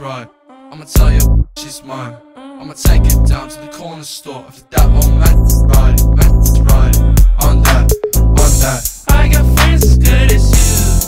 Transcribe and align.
right. 0.00 0.28
I'ma 0.48 0.84
tell 0.84 1.12
you 1.12 1.48
she's 1.56 1.82
mine. 1.84 2.16
I'ma 2.36 2.72
take 2.72 3.02
it 3.04 3.26
down 3.26 3.48
to 3.48 3.60
the 3.60 3.68
corner 3.68 4.02
store. 4.02 4.44
If 4.48 4.68
that 4.70 4.86
old 4.86 5.12
man's 5.18 5.54
right, 5.66 6.00
man's 6.16 6.60
right. 6.60 6.96
On 7.44 7.62
that, 7.62 7.92
on 8.16 8.50
that. 8.62 9.04
I 9.08 9.28
got 9.28 9.44
friends 9.58 9.84
as 9.84 9.98
good 9.98 10.32
as 10.32 10.50
you. 10.50 10.56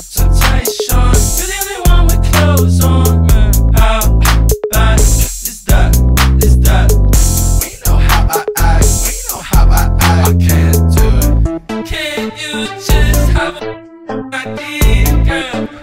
Sometimes 0.03 0.77
Sean, 0.77 1.15
you're 1.39 1.49
the 1.49 1.57
only 1.63 1.81
one 1.91 2.07
with 2.07 2.33
clothes 2.33 2.85
on. 2.85 3.27
Man. 3.27 3.53
How 3.75 4.21
bad 4.71 5.01
is 5.01 5.65
that 5.65 5.97
We 7.63 7.71
know 7.87 7.99
how 7.99 8.29
I 8.29 8.45
act, 8.59 8.87
we 9.07 9.13
know 9.31 9.41
how 9.41 9.69
I 9.69 9.73
act. 9.81 10.03
I 10.03 10.35
can't 10.47 10.81
do 10.97 11.07
it. 11.25 11.87
Can't 11.87 12.33
you 12.41 12.67
just 12.67 13.31
have 13.33 13.57
an 13.63 14.35
idea, 14.35 15.25
girl? 15.25 15.76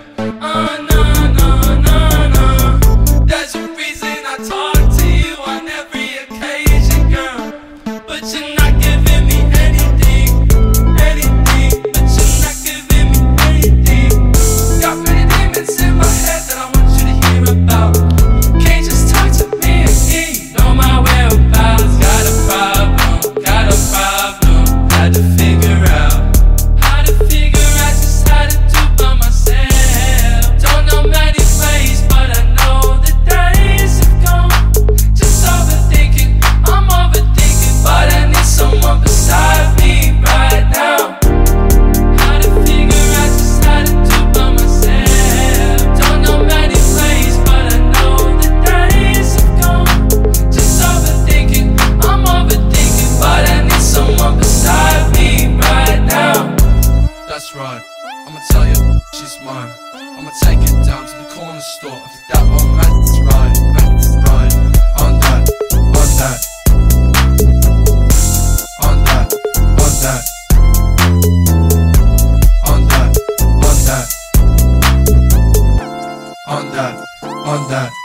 tell 58.50 58.66
you, 58.68 59.02
she's 59.14 59.40
mine. 59.42 59.72
I'ma 59.94 60.32
take 60.42 60.60
it 60.60 60.86
down 60.86 61.06
to 61.06 61.14
the 61.18 61.26
corner 61.34 61.60
store. 61.60 62.02
If 62.06 62.28
that 62.30 62.44
one 62.48 62.76
man's 62.78 63.20
right, 63.22 63.54
man's 63.74 64.08
right. 64.28 64.54
On 65.00 65.20
that, 65.20 65.50
on 65.72 66.10
that. 66.20 66.40
On 68.84 68.98
that, 69.04 69.34
on 69.84 69.94
that. 70.04 70.24
On 72.66 72.80
that, 72.88 73.12
on 73.68 73.78
that. 73.86 74.08
On 76.48 76.66
that, 76.72 76.94
on 77.46 77.70
that. 77.70 78.03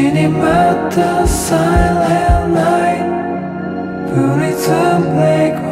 Skinny 0.00 0.28
but 0.28 0.88
the 0.92 1.26
silent 1.26 2.54
night. 2.54 3.04
Bullets 4.08 4.66
and 4.66 5.04
black 5.04 5.69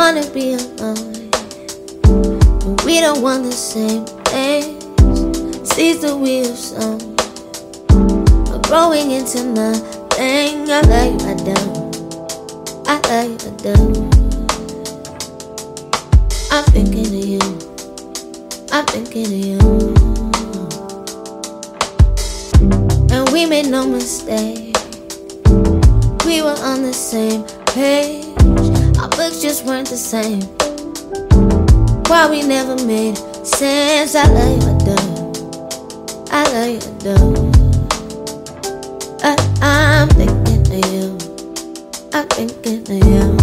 wanna 0.00 0.26
be 0.30 0.54
alone. 0.54 1.28
But 2.00 2.84
we 2.86 3.00
don't 3.00 3.20
want 3.20 3.44
the 3.44 3.52
same 3.52 4.06
things. 4.32 4.80
Seeds 5.70 6.00
that 6.00 6.16
we 6.16 6.38
have 6.38 6.56
sown 6.56 7.00
are 8.50 8.62
growing 8.62 9.10
into 9.10 9.44
my 9.44 9.74
thing. 10.16 10.70
I 10.70 10.80
love 10.88 11.12
you, 11.12 11.20
I 11.28 11.34
do. 11.48 11.56
I 12.86 12.96
love 13.10 13.28
you, 13.28 13.38
I 13.44 13.52
do. 13.60 13.74
I'm 16.50 16.64
thinking 16.72 17.08
of 17.20 17.26
you. 17.32 17.44
I'm 18.72 18.86
thinking 18.86 19.26
of 19.26 19.42
you. 19.50 19.58
And 23.14 23.28
we 23.34 23.44
made 23.44 23.66
no 23.66 23.86
mistake. 23.86 24.74
We 26.24 26.40
were 26.40 26.58
on 26.64 26.80
the 26.88 26.94
same 26.94 27.44
page. 27.66 28.29
Our 29.20 29.28
books 29.28 29.42
just 29.42 29.66
weren't 29.66 29.86
the 29.86 29.98
same. 29.98 30.40
Why 32.08 32.30
we 32.30 32.42
never 32.42 32.74
made 32.86 33.18
sense. 33.46 34.14
I 34.14 34.24
love 34.24 34.56
you, 34.56 34.68
I 34.70 34.78
do. 34.88 34.96
I 36.30 36.42
love 36.54 36.70
you, 36.72 36.80
I 36.80 36.96
do. 37.04 37.16
I, 39.22 39.34
uh, 39.34 39.36
I'm 39.60 40.08
thinking 40.08 40.62
of 40.72 40.90
you. 40.90 41.18
I'm 42.14 42.28
thinking 42.28 42.80
of 42.80 43.06
you. 43.06 43.39